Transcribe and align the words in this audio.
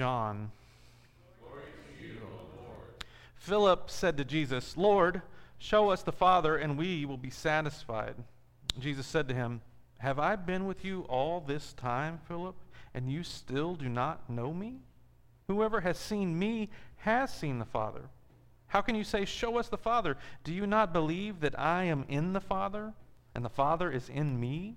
John. 0.00 0.52
Philip 3.34 3.90
said 3.90 4.16
to 4.18 4.24
Jesus, 4.24 4.76
Lord, 4.76 5.22
show 5.58 5.90
us 5.90 6.04
the 6.04 6.12
Father, 6.12 6.56
and 6.56 6.78
we 6.78 7.04
will 7.04 7.16
be 7.16 7.30
satisfied. 7.30 8.14
Jesus 8.78 9.08
said 9.08 9.26
to 9.26 9.34
him, 9.34 9.60
Have 9.96 10.20
I 10.20 10.36
been 10.36 10.66
with 10.68 10.84
you 10.84 11.00
all 11.08 11.40
this 11.40 11.72
time, 11.72 12.20
Philip, 12.28 12.54
and 12.94 13.10
you 13.10 13.24
still 13.24 13.74
do 13.74 13.88
not 13.88 14.30
know 14.30 14.52
me? 14.52 14.76
Whoever 15.48 15.80
has 15.80 15.98
seen 15.98 16.38
me 16.38 16.68
has 16.98 17.34
seen 17.34 17.58
the 17.58 17.64
Father. 17.64 18.02
How 18.68 18.82
can 18.82 18.94
you 18.94 19.02
say, 19.02 19.24
Show 19.24 19.58
us 19.58 19.68
the 19.68 19.76
Father? 19.76 20.16
Do 20.44 20.54
you 20.54 20.66
not 20.68 20.92
believe 20.92 21.40
that 21.40 21.58
I 21.58 21.84
am 21.84 22.04
in 22.08 22.34
the 22.34 22.40
Father, 22.40 22.92
and 23.34 23.44
the 23.44 23.48
Father 23.48 23.90
is 23.90 24.08
in 24.08 24.38
me? 24.38 24.76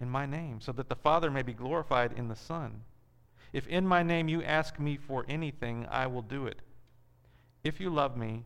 in 0.00 0.08
my 0.10 0.26
name, 0.26 0.60
so 0.60 0.72
that 0.72 0.88
the 0.88 0.96
Father 0.96 1.30
may 1.30 1.42
be 1.42 1.52
glorified 1.52 2.12
in 2.16 2.28
the 2.28 2.34
Son. 2.34 2.82
If 3.52 3.66
in 3.66 3.86
my 3.86 4.02
name 4.02 4.28
you 4.28 4.42
ask 4.42 4.80
me 4.80 4.96
for 4.96 5.24
anything, 5.28 5.86
I 5.90 6.06
will 6.06 6.22
do 6.22 6.46
it. 6.46 6.60
If 7.62 7.80
you 7.80 7.90
love 7.90 8.16
me, 8.16 8.44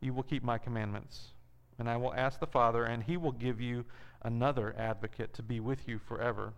you 0.00 0.14
will 0.14 0.22
keep 0.22 0.42
my 0.42 0.56
commandments. 0.58 1.28
And 1.78 1.90
I 1.90 1.96
will 1.96 2.14
ask 2.14 2.40
the 2.40 2.46
Father, 2.46 2.84
and 2.84 3.02
he 3.02 3.16
will 3.16 3.32
give 3.32 3.60
you 3.60 3.84
another 4.22 4.74
advocate 4.78 5.34
to 5.34 5.42
be 5.42 5.60
with 5.60 5.86
you 5.86 5.98
forever. 5.98 6.54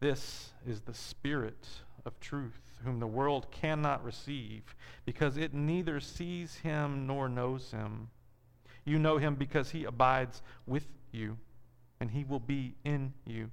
This 0.00 0.50
is 0.66 0.80
the 0.80 0.94
Spirit 0.94 1.66
of 2.04 2.18
truth, 2.20 2.80
whom 2.84 2.98
the 2.98 3.06
world 3.06 3.50
cannot 3.50 4.04
receive, 4.04 4.74
because 5.04 5.36
it 5.36 5.54
neither 5.54 6.00
sees 6.00 6.56
him 6.56 7.06
nor 7.06 7.28
knows 7.28 7.70
him. 7.70 8.08
You 8.84 8.98
know 8.98 9.18
him 9.18 9.36
because 9.36 9.70
he 9.70 9.84
abides 9.84 10.42
with 10.66 10.86
you, 11.12 11.36
and 12.00 12.10
he 12.10 12.24
will 12.24 12.40
be 12.40 12.74
in 12.84 13.12
you. 13.24 13.50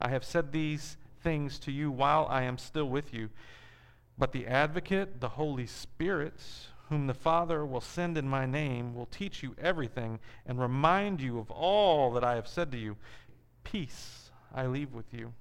I 0.00 0.08
have 0.08 0.24
said 0.24 0.52
these 0.52 0.96
things 1.22 1.58
to 1.60 1.72
you 1.72 1.90
while 1.90 2.26
I 2.30 2.42
am 2.42 2.58
still 2.58 2.88
with 2.88 3.12
you. 3.12 3.30
But 4.18 4.32
the 4.32 4.46
advocate, 4.46 5.20
the 5.20 5.30
Holy 5.30 5.66
Spirit, 5.66 6.40
whom 6.88 7.06
the 7.06 7.14
Father 7.14 7.66
will 7.66 7.80
send 7.80 8.16
in 8.16 8.28
my 8.28 8.46
name, 8.46 8.94
will 8.94 9.06
teach 9.06 9.42
you 9.42 9.54
everything 9.60 10.20
and 10.46 10.60
remind 10.60 11.20
you 11.20 11.38
of 11.38 11.50
all 11.50 12.12
that 12.12 12.24
I 12.24 12.34
have 12.36 12.48
said 12.48 12.70
to 12.72 12.78
you. 12.78 12.96
Peace 13.64 14.30
I 14.54 14.66
leave 14.66 14.94
with 14.94 15.12
you. 15.12 15.32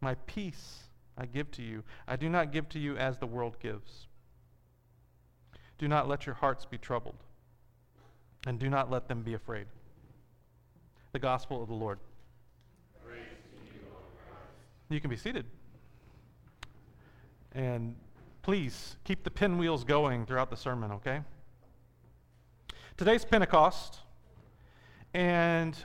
My 0.00 0.14
peace 0.26 0.84
I 1.16 1.26
give 1.26 1.50
to 1.52 1.62
you. 1.62 1.84
I 2.08 2.16
do 2.16 2.28
not 2.28 2.52
give 2.52 2.68
to 2.70 2.78
you 2.78 2.96
as 2.96 3.18
the 3.18 3.26
world 3.26 3.58
gives. 3.60 4.06
Do 5.78 5.88
not 5.88 6.08
let 6.08 6.26
your 6.26 6.34
hearts 6.36 6.64
be 6.64 6.78
troubled, 6.78 7.22
and 8.46 8.58
do 8.58 8.70
not 8.70 8.90
let 8.90 9.08
them 9.08 9.22
be 9.22 9.34
afraid. 9.34 9.66
The 11.12 11.18
Gospel 11.18 11.62
of 11.62 11.68
the 11.68 11.74
Lord. 11.74 11.98
You 14.88 15.00
can 15.00 15.10
be 15.10 15.16
seated. 15.16 15.46
And 17.52 17.96
please 18.42 18.96
keep 19.04 19.24
the 19.24 19.30
pinwheels 19.30 19.84
going 19.84 20.26
throughout 20.26 20.50
the 20.50 20.56
sermon, 20.56 20.92
okay? 20.92 21.22
Today's 22.96 23.24
Pentecost, 23.24 24.00
and 25.14 25.76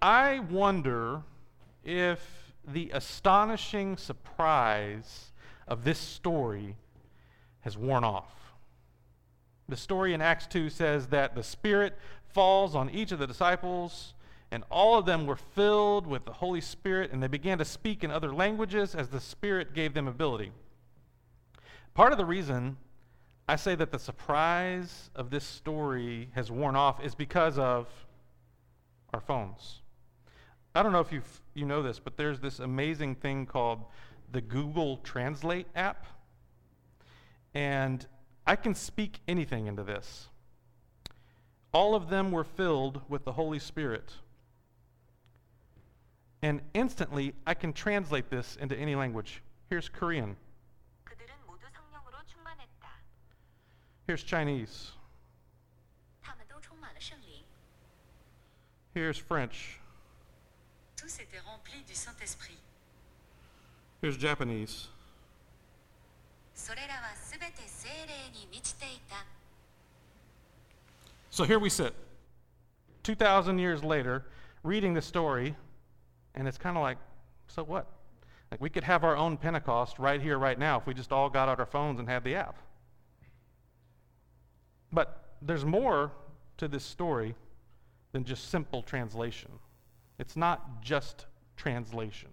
I 0.00 0.40
wonder 0.40 1.22
if 1.84 2.54
the 2.66 2.90
astonishing 2.92 3.96
surprise 3.96 5.32
of 5.66 5.84
this 5.84 5.98
story 5.98 6.76
has 7.60 7.76
worn 7.76 8.04
off. 8.04 8.32
The 9.68 9.76
story 9.76 10.12
in 10.12 10.20
Acts 10.20 10.46
2 10.46 10.70
says 10.70 11.06
that 11.08 11.34
the 11.34 11.42
Spirit 11.42 11.96
falls 12.28 12.74
on 12.74 12.90
each 12.90 13.12
of 13.12 13.18
the 13.18 13.26
disciples 13.26 14.14
and 14.52 14.64
all 14.70 14.98
of 14.98 15.06
them 15.06 15.26
were 15.26 15.34
filled 15.36 16.06
with 16.06 16.26
the 16.26 16.32
Holy 16.34 16.60
Spirit, 16.60 17.10
and 17.10 17.22
they 17.22 17.26
began 17.26 17.56
to 17.56 17.64
speak 17.64 18.04
in 18.04 18.10
other 18.10 18.34
languages 18.34 18.94
as 18.94 19.08
the 19.08 19.18
Spirit 19.18 19.72
gave 19.72 19.94
them 19.94 20.06
ability. 20.06 20.52
Part 21.94 22.12
of 22.12 22.18
the 22.18 22.26
reason 22.26 22.76
I 23.48 23.56
say 23.56 23.74
that 23.74 23.90
the 23.90 23.98
surprise 23.98 25.10
of 25.16 25.30
this 25.30 25.44
story 25.44 26.28
has 26.34 26.50
worn 26.50 26.76
off 26.76 27.02
is 27.02 27.14
because 27.14 27.58
of 27.58 27.88
our 29.14 29.20
phones. 29.20 29.80
I 30.74 30.82
don't 30.82 30.92
know 30.92 31.00
if 31.00 31.12
you 31.12 31.22
you 31.54 31.64
know 31.64 31.82
this, 31.82 31.98
but 31.98 32.18
there's 32.18 32.40
this 32.40 32.60
amazing 32.60 33.16
thing 33.16 33.46
called 33.46 33.80
the 34.30 34.42
Google 34.42 34.98
Translate 34.98 35.66
app. 35.74 36.06
And 37.54 38.06
I 38.46 38.56
can 38.56 38.74
speak 38.74 39.20
anything 39.26 39.66
into 39.66 39.82
this. 39.82 40.28
All 41.72 41.94
of 41.94 42.10
them 42.10 42.32
were 42.32 42.44
filled 42.44 43.00
with 43.08 43.24
the 43.24 43.32
Holy 43.32 43.58
Spirit. 43.58 44.12
And 46.42 46.60
instantly, 46.74 47.34
I 47.46 47.54
can 47.54 47.72
translate 47.72 48.28
this 48.28 48.56
into 48.60 48.76
any 48.76 48.96
language. 48.96 49.42
Here's 49.70 49.88
Korean. 49.88 50.36
Here's 54.06 54.24
Chinese. 54.24 54.90
Here's 58.94 59.16
French. 59.16 59.78
Here's 64.00 64.16
Japanese. 64.16 64.88
So 71.30 71.44
here 71.44 71.58
we 71.58 71.70
sit, 71.70 71.94
2,000 73.04 73.58
years 73.58 73.82
later, 73.82 74.26
reading 74.62 74.92
the 74.92 75.00
story 75.00 75.56
and 76.34 76.48
it's 76.48 76.58
kind 76.58 76.76
of 76.76 76.82
like, 76.82 76.98
so 77.48 77.62
what? 77.62 77.86
Like 78.50 78.60
we 78.60 78.70
could 78.70 78.84
have 78.84 79.04
our 79.04 79.16
own 79.16 79.36
Pentecost 79.36 79.98
right 79.98 80.20
here, 80.20 80.38
right 80.38 80.58
now, 80.58 80.78
if 80.78 80.86
we 80.86 80.94
just 80.94 81.12
all 81.12 81.30
got 81.30 81.48
out 81.48 81.58
our 81.58 81.66
phones 81.66 81.98
and 81.98 82.08
had 82.08 82.24
the 82.24 82.34
app. 82.34 82.58
But 84.92 85.36
there's 85.40 85.64
more 85.64 86.12
to 86.58 86.68
this 86.68 86.84
story 86.84 87.34
than 88.12 88.24
just 88.24 88.50
simple 88.50 88.82
translation. 88.82 89.50
It's 90.18 90.36
not 90.36 90.82
just 90.82 91.26
translation. 91.56 92.28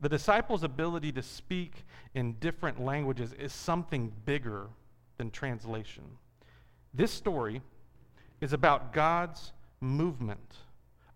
The 0.00 0.08
disciples' 0.08 0.62
ability 0.62 1.12
to 1.12 1.22
speak 1.22 1.84
in 2.14 2.34
different 2.34 2.80
languages 2.80 3.32
is 3.32 3.52
something 3.52 4.12
bigger 4.24 4.68
than 5.16 5.30
translation. 5.30 6.04
This 6.92 7.10
story 7.10 7.62
is 8.40 8.52
about 8.52 8.92
God's 8.92 9.52
movement 9.80 10.56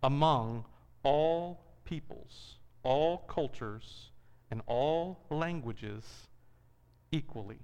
among 0.02 0.64
all 1.02 1.60
peoples, 1.84 2.56
all 2.82 3.18
cultures, 3.18 4.10
and 4.50 4.62
all 4.66 5.20
languages 5.30 6.04
equally. 7.12 7.58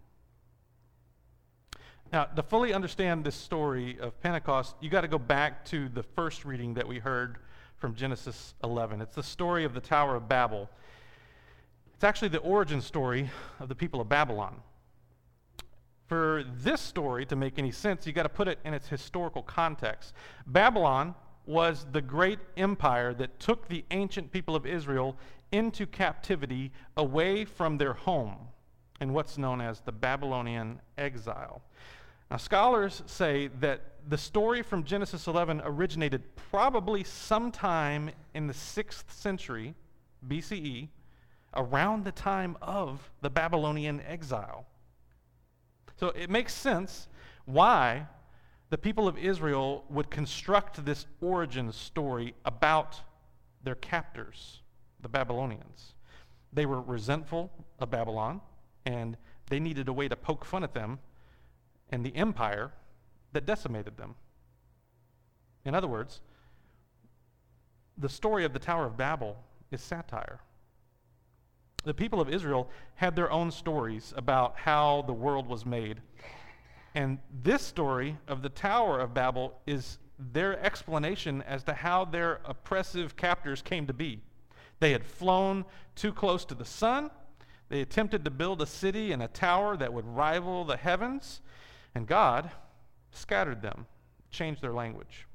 Now, 2.12 2.24
to 2.24 2.42
fully 2.42 2.72
understand 2.72 3.24
this 3.24 3.34
story 3.34 3.98
of 3.98 4.20
Pentecost, 4.20 4.76
you 4.80 4.88
got 4.88 5.00
to 5.00 5.08
go 5.08 5.18
back 5.18 5.64
to 5.66 5.88
the 5.88 6.02
first 6.02 6.44
reading 6.44 6.74
that 6.74 6.86
we 6.86 6.98
heard 6.98 7.38
from 7.76 7.94
Genesis 7.94 8.54
11. 8.62 9.00
It's 9.00 9.16
the 9.16 9.22
story 9.22 9.64
of 9.64 9.74
the 9.74 9.80
Tower 9.80 10.14
of 10.14 10.28
Babel. 10.28 10.70
It's 11.94 12.04
actually 12.04 12.28
the 12.28 12.38
origin 12.38 12.80
story 12.80 13.30
of 13.58 13.68
the 13.68 13.74
people 13.74 14.00
of 14.00 14.08
Babylon. 14.08 14.60
For 16.06 16.44
this 16.58 16.80
story 16.80 17.26
to 17.26 17.36
make 17.36 17.58
any 17.58 17.70
sense, 17.72 18.06
you 18.06 18.12
got 18.12 18.24
to 18.24 18.28
put 18.28 18.46
it 18.46 18.58
in 18.64 18.74
its 18.74 18.88
historical 18.88 19.42
context. 19.42 20.12
Babylon 20.46 21.14
was 21.46 21.86
the 21.92 22.00
great 22.00 22.38
empire 22.56 23.12
that 23.14 23.38
took 23.38 23.68
the 23.68 23.84
ancient 23.90 24.32
people 24.32 24.56
of 24.56 24.66
Israel 24.66 25.16
into 25.52 25.86
captivity 25.86 26.72
away 26.96 27.44
from 27.44 27.78
their 27.78 27.92
home 27.92 28.36
in 29.00 29.12
what's 29.12 29.36
known 29.38 29.60
as 29.60 29.80
the 29.80 29.92
Babylonian 29.92 30.80
exile. 30.96 31.62
Now, 32.30 32.38
scholars 32.38 33.02
say 33.06 33.48
that 33.60 33.82
the 34.08 34.18
story 34.18 34.62
from 34.62 34.84
Genesis 34.84 35.26
11 35.26 35.62
originated 35.64 36.22
probably 36.50 37.04
sometime 37.04 38.10
in 38.34 38.46
the 38.46 38.54
6th 38.54 39.10
century 39.10 39.74
BCE, 40.28 40.88
around 41.56 42.04
the 42.04 42.12
time 42.12 42.56
of 42.60 43.10
the 43.20 43.30
Babylonian 43.30 44.00
exile. 44.06 44.66
So 45.96 46.08
it 46.08 46.28
makes 46.28 46.52
sense 46.52 47.08
why 47.44 48.06
the 48.74 48.78
people 48.78 49.06
of 49.06 49.16
Israel 49.16 49.84
would 49.88 50.10
construct 50.10 50.84
this 50.84 51.06
origin 51.20 51.70
story 51.70 52.34
about 52.44 53.00
their 53.62 53.76
captors, 53.76 54.62
the 55.00 55.08
Babylonians. 55.08 55.94
They 56.52 56.66
were 56.66 56.80
resentful 56.80 57.52
of 57.78 57.92
Babylon, 57.92 58.40
and 58.84 59.16
they 59.48 59.60
needed 59.60 59.86
a 59.86 59.92
way 59.92 60.08
to 60.08 60.16
poke 60.16 60.44
fun 60.44 60.64
at 60.64 60.74
them 60.74 60.98
and 61.90 62.04
the 62.04 62.16
empire 62.16 62.72
that 63.32 63.46
decimated 63.46 63.96
them. 63.96 64.16
In 65.64 65.76
other 65.76 65.86
words, 65.86 66.20
the 67.96 68.08
story 68.08 68.44
of 68.44 68.52
the 68.52 68.58
Tower 68.58 68.86
of 68.86 68.96
Babel 68.96 69.36
is 69.70 69.82
satire. 69.82 70.40
The 71.84 71.94
people 71.94 72.20
of 72.20 72.28
Israel 72.28 72.68
had 72.96 73.14
their 73.14 73.30
own 73.30 73.52
stories 73.52 74.12
about 74.16 74.56
how 74.56 75.04
the 75.06 75.12
world 75.12 75.46
was 75.46 75.64
made. 75.64 76.00
And 76.94 77.18
this 77.42 77.62
story 77.62 78.18
of 78.28 78.42
the 78.42 78.48
Tower 78.48 79.00
of 79.00 79.14
Babel 79.14 79.58
is 79.66 79.98
their 80.18 80.58
explanation 80.64 81.42
as 81.42 81.64
to 81.64 81.74
how 81.74 82.04
their 82.04 82.40
oppressive 82.44 83.16
captors 83.16 83.62
came 83.62 83.86
to 83.86 83.92
be. 83.92 84.20
They 84.80 84.92
had 84.92 85.04
flown 85.04 85.64
too 85.96 86.12
close 86.12 86.44
to 86.46 86.54
the 86.54 86.64
sun. 86.64 87.10
They 87.68 87.80
attempted 87.80 88.24
to 88.24 88.30
build 88.30 88.62
a 88.62 88.66
city 88.66 89.12
and 89.12 89.22
a 89.22 89.28
tower 89.28 89.76
that 89.76 89.92
would 89.92 90.06
rival 90.06 90.64
the 90.64 90.76
heavens. 90.76 91.40
And 91.94 92.06
God 92.06 92.50
scattered 93.10 93.62
them, 93.62 93.86
changed 94.30 94.62
their 94.62 94.72
language. 94.72 95.26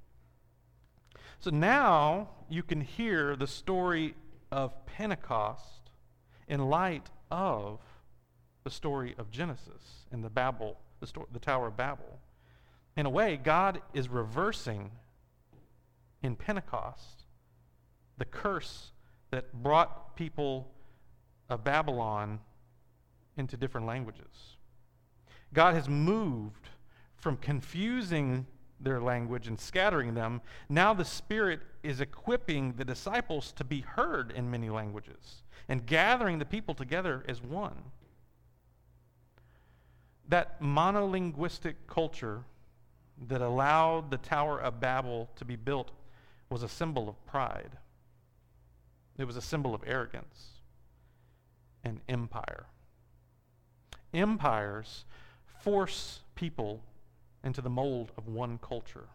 So 1.40 1.50
now 1.50 2.30
you 2.50 2.64
can 2.64 2.82
hear 2.82 3.36
the 3.36 3.48
story 3.48 4.16
of 4.52 4.86
Pentecost 4.86 5.90
in 6.48 6.70
light 6.70 7.10
of 7.32 7.80
the 8.64 8.70
story 8.70 9.16
of 9.18 9.32
Genesis 9.32 10.06
and 10.12 10.24
the 10.24 10.30
Babel, 10.30 10.78
the, 11.00 11.08
story, 11.08 11.28
the 11.32 11.40
Tower 11.40 11.68
of 11.68 11.78
Babel. 11.78 12.20
In 12.96 13.06
a 13.06 13.10
way, 13.10 13.38
God 13.38 13.82
is 13.94 14.10
reversing 14.10 14.92
in 16.22 16.36
Pentecost 16.36 17.24
the 18.18 18.26
curse 18.26 18.92
that 19.32 19.54
brought 19.54 20.16
people 20.16 20.72
of 21.50 21.64
Babylon 21.64 22.40
into 23.38 23.56
different 23.58 23.88
languages. 23.88 24.58
God 25.54 25.74
has 25.74 25.88
moved 25.88 26.70
from 27.16 27.38
confusing 27.38 28.46
their 28.80 29.02
language 29.02 29.48
and 29.48 29.60
scattering 29.60 30.14
them. 30.14 30.42
Now 30.70 30.94
the 30.94 31.06
Spirit 31.06 31.62
is 31.84 32.02
equipping 32.02 32.74
the 32.74 32.86
disciples 32.86 33.52
to 33.54 33.64
be 33.64 33.82
heard 33.82 34.32
in 34.32 34.50
many 34.50 34.70
languages 34.70 35.44
and 35.68 35.86
gathering 35.86 36.40
the 36.40 36.46
people 36.46 36.74
together 36.74 37.24
as 37.28 37.42
one. 37.42 37.84
That 40.30 40.62
monolinguistic 40.62 41.76
culture 41.88 42.44
that 43.28 43.42
allowed 43.42 44.12
the 44.12 44.18
Tower 44.18 44.60
of 44.60 44.80
Babel 44.80 45.30
to 45.36 45.46
be 45.46 45.56
built 45.56 45.92
was 46.50 46.64
a 46.64 46.70
symbol 46.70 47.10
of 47.10 47.26
pride. 47.26 47.72
It 49.18 49.26
was 49.26 49.36
a 49.36 49.42
symbol 49.42 49.76
of 49.76 49.84
arrogance 49.86 50.62
and 51.84 52.00
empire. 52.08 52.68
Empires 54.14 55.06
force 55.62 56.22
people 56.36 56.82
into 57.44 57.62
the 57.62 57.70
mold 57.70 58.12
of 58.18 58.28
one 58.28 58.60
culture. 58.60 59.08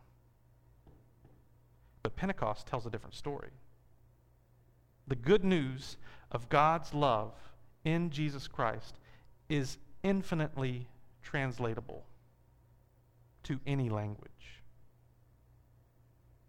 But 2.02 2.16
Pentecost 2.16 2.66
tells 2.66 2.86
a 2.86 2.90
different 2.90 3.14
story. 3.14 3.50
The 5.06 5.16
good 5.16 5.44
news 5.44 5.96
of 6.30 6.48
God's 6.48 6.92
love 6.92 7.32
in 7.84 8.10
Jesus 8.10 8.48
Christ 8.48 8.96
is 9.48 9.78
infinitely 10.02 10.86
translatable 11.24 12.04
to 13.44 13.58
any 13.66 13.88
language. 13.88 14.30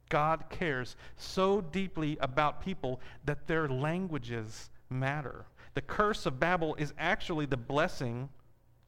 God 0.10 0.45
cares 0.50 0.95
so 1.18 1.62
deeply 1.62 2.18
about 2.22 2.62
people 2.62 3.01
that 3.25 3.48
their 3.48 3.68
languages 3.68 4.69
matter. 4.89 5.45
The 5.74 5.81
curse 5.81 6.25
of 6.25 6.39
Babel 6.39 6.75
is 6.75 6.94
actually 6.98 7.48
the 7.48 7.57
blessing 7.57 8.30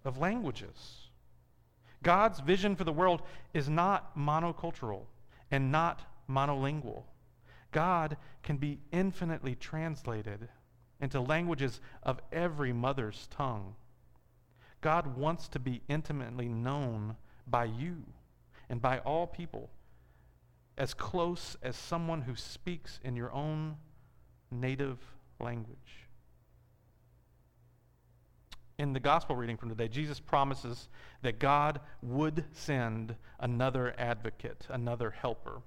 of 0.06 0.20
languages. 0.20 1.10
God's 2.04 2.40
vision 2.40 2.76
for 2.76 2.84
the 2.84 2.94
world 2.94 3.24
is 3.54 3.68
not 3.68 4.18
monocultural 4.18 5.02
and 5.50 5.72
not 5.72 6.04
monolingual. 6.30 7.04
God 7.72 8.18
can 8.44 8.58
be 8.58 8.80
infinitely 8.92 9.56
translated 9.56 10.48
into 11.02 11.20
languages 11.20 11.82
of 12.04 12.20
every 12.32 12.72
mother's 12.72 13.28
tongue. 13.32 13.76
God 14.82 15.18
wants 15.18 15.48
to 15.50 15.60
be 15.60 15.82
intimately 15.88 16.48
known 16.48 17.16
by 17.48 17.66
you 17.66 18.04
and 18.70 18.82
by 18.82 19.00
all 19.00 19.28
people 19.28 19.70
as 20.78 20.94
close 20.94 21.58
as 21.64 21.76
someone 21.76 22.22
who 22.22 22.36
speaks 22.36 23.00
in 23.04 23.16
your 23.16 23.32
own 23.34 23.78
native 24.52 25.00
language 25.40 26.08
in 28.80 28.94
the 28.94 29.00
gospel 29.00 29.36
reading 29.36 29.58
from 29.58 29.70
today, 29.70 29.88
Jesus 29.88 30.20
promises 30.20 30.88
that 31.24 31.40
God 31.40 31.80
would 32.02 32.46
send 32.52 33.16
another 33.40 33.96
advocate, 33.98 34.68
another 34.70 35.10
helper. 35.10 35.62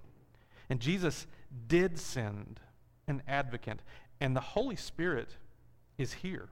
And 0.69 0.79
Jesus 0.79 1.27
did 1.67 1.99
send 1.99 2.61
an 3.09 3.23
advocate, 3.27 3.81
and 4.21 4.37
the 4.37 4.41
Holy 4.41 4.77
Spirit 4.77 5.37
is 5.99 6.13
here. 6.13 6.49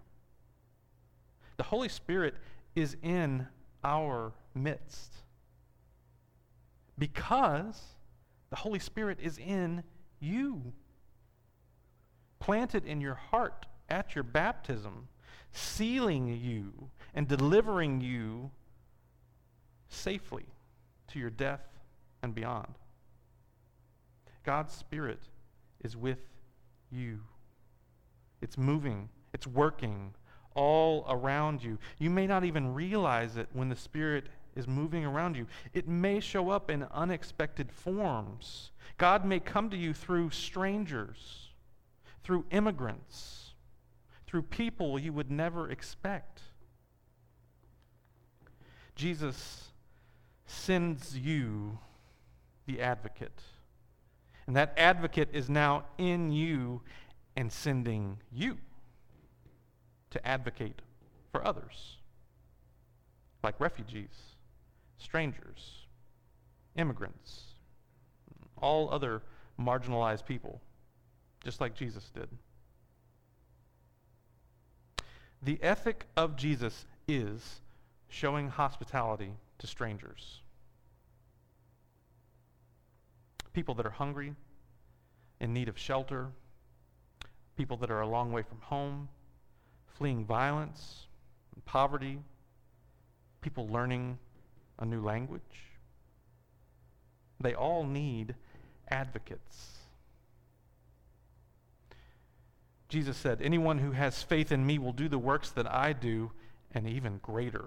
The 1.59 1.65
Holy 1.65 1.89
Spirit 1.89 2.35
is 2.75 2.97
in 3.03 3.47
our 3.85 4.33
midst 4.55 5.13
because 6.97 7.81
the 8.51 8.57
Holy 8.57 8.79
Spirit 8.79 9.19
is 9.21 9.39
in 9.39 9.83
you, 10.21 10.73
planted 12.41 12.87
in 12.87 13.01
your 13.01 13.15
heart 13.15 13.67
at 13.89 14.15
your 14.15 14.25
baptism 14.25 15.09
sealing 15.53 16.29
you 16.29 16.91
and 17.15 17.27
delivering 17.27 18.01
you 18.01 18.51
safely 19.89 20.47
to 21.09 21.19
your 21.19 21.31
death 21.31 21.67
and 22.23 22.35
beyond. 22.35 22.75
God's 24.45 24.73
Spirit 24.73 25.21
is 25.81 25.97
with 25.97 26.21
you. 26.91 27.21
It's 28.41 28.57
moving, 28.57 29.09
it's 29.33 29.47
working 29.47 30.15
all 30.59 31.07
around 31.09 31.63
you. 31.63 31.79
You 31.99 32.11
may 32.11 32.27
not 32.27 32.45
even 32.45 32.75
realize 32.75 33.37
it 33.37 33.49
when 33.53 33.69
the 33.69 33.77
Spirit 33.77 34.27
is 34.57 34.67
moving 34.67 35.05
around 35.05 35.37
you. 35.37 35.47
It 35.73 35.87
may 35.87 36.21
show 36.21 36.51
up 36.51 36.71
in 36.71 36.83
unexpected 36.93 37.71
forms. 37.71 38.73
God 38.97 39.25
may 39.25 39.39
come 39.39 39.71
to 39.71 39.77
you 39.77 39.95
through 39.95 40.31
strangers, 40.31 41.51
through 42.25 42.45
immigrants 42.51 43.49
through 44.29 44.43
people 44.43 44.99
you 44.99 45.13
would 45.13 45.31
never 45.31 45.71
expect. 45.71 46.43
Jesus 48.95 49.71
sends 50.45 51.17
you 51.17 51.79
the 52.67 52.81
advocate. 52.81 53.41
And 54.47 54.55
that 54.55 54.75
advocate 54.77 55.31
is 55.33 55.49
now 55.49 55.87
in 55.97 56.31
you 56.31 56.83
and 57.37 57.51
sending 57.51 58.19
you 58.31 58.59
to 60.11 60.27
advocate 60.27 60.81
for 61.33 61.47
others, 61.47 61.99
like 63.43 63.59
refugees, 63.61 64.37
strangers, 64.97 65.87
immigrants, 66.77 67.55
all 68.61 68.91
other 68.91 69.23
marginalized 69.61 70.25
people, 70.27 70.61
just 71.45 71.61
like 71.61 71.75
Jesus 71.75 72.11
did. 72.15 72.29
The 75.43 75.59
ethic 75.63 76.07
of 76.17 76.37
Jesus 76.37 76.87
is 77.07 77.61
showing 78.09 78.49
hospitality 78.49 79.33
to 79.59 79.67
strangers. 79.67 80.41
People 83.53 83.75
that 83.75 83.87
are 83.87 83.91
hungry, 83.91 84.35
in 85.41 85.53
need 85.53 85.69
of 85.69 85.79
shelter, 85.79 86.29
people 87.57 87.77
that 87.77 87.91
are 87.91 88.01
a 88.01 88.07
long 88.07 88.33
way 88.33 88.43
from 88.43 88.61
home, 88.61 89.09
fleeing 89.99 90.25
violence 90.25 91.07
and 91.55 91.65
poverty, 91.65 92.21
people 93.41 93.69
learning 93.69 94.19
a 94.79 94.85
new 94.85 95.03
language. 95.03 95.43
They 97.41 97.55
all 97.55 97.85
need 97.85 98.35
advocates. 98.89 99.79
Jesus 102.89 103.17
said, 103.17 103.43
Anyone 103.43 103.79
who 103.79 103.93
has 103.93 104.23
faith 104.23 104.51
in 104.51 104.65
me 104.65 104.79
will 104.79 104.93
do 104.93 105.09
the 105.09 105.19
works 105.19 105.51
that 105.51 105.71
I 105.71 105.93
do, 105.93 106.31
and 106.73 106.89
even 106.89 107.19
greater. 107.19 107.67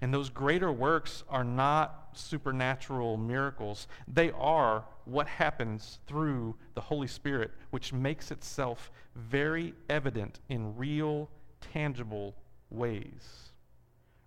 And 0.00 0.12
those 0.12 0.28
greater 0.28 0.70
works 0.70 1.24
are 1.28 1.44
not 1.44 2.10
supernatural 2.12 3.16
miracles. 3.16 3.86
They 4.06 4.30
are 4.32 4.84
what 5.04 5.26
happens 5.26 6.00
through 6.06 6.56
the 6.74 6.80
Holy 6.80 7.06
Spirit, 7.06 7.52
which 7.70 7.92
makes 7.92 8.30
itself 8.30 8.90
very 9.14 9.74
evident 9.88 10.40
in 10.48 10.76
real, 10.76 11.30
tangible 11.60 12.34
ways. 12.70 13.50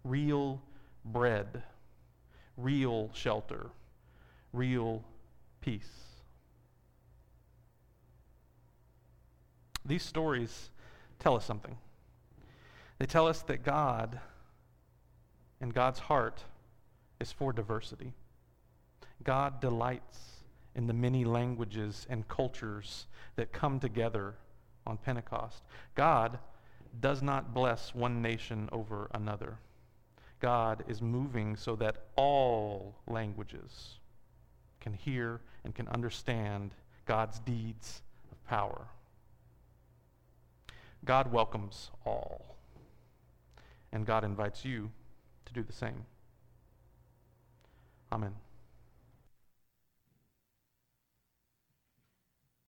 Real 0.04 0.62
bread, 1.06 1.64
real 2.58 3.10
shelter, 3.14 3.68
real 4.54 5.04
peace. 5.62 5.90
These 9.86 10.04
stories 10.04 10.70
tell 11.20 11.36
us 11.36 11.46
something. 11.46 11.78
They 13.00 13.06
tell 13.06 13.28
us 13.28 13.42
that 13.44 13.64
God 13.64 14.20
and 15.60 15.74
God's 15.74 16.00
heart 16.00 16.44
is 17.20 17.32
for 17.32 17.54
diversity. 17.54 18.14
God 19.24 19.60
delights 19.60 20.44
in 20.76 20.88
the 20.88 20.94
many 20.94 21.26
languages 21.26 22.06
and 22.10 22.28
cultures 22.28 23.06
that 23.36 23.52
come 23.52 23.80
together 23.80 24.36
on 24.86 24.98
Pentecost. 24.98 25.64
God 25.96 26.40
does 27.00 27.22
not 27.22 27.54
bless 27.54 27.96
one 27.96 28.22
nation 28.22 28.70
over 28.72 29.10
another. 29.14 29.58
God 30.40 30.84
is 30.88 31.02
moving 31.02 31.56
so 31.56 31.76
that 31.76 32.08
all 32.16 32.96
languages 33.08 34.00
can 34.80 34.94
hear 34.94 35.40
and 35.64 35.74
can 35.74 35.88
understand 35.88 36.72
God's 37.06 37.40
deeds 37.40 38.02
of 38.32 38.44
power. 38.46 38.88
God 41.06 41.32
welcomes 41.32 41.92
all, 42.06 42.58
and 43.92 44.06
God 44.06 44.24
invites 44.24 44.66
you 44.66 44.92
to 45.46 45.54
do 45.54 45.64
the 45.64 45.74
same. 45.74 46.06
Amen. 48.12 48.34